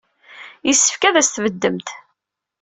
Yessefk 0.67 1.03
ad 1.03 1.15
asent-tbeddemt. 1.21 1.87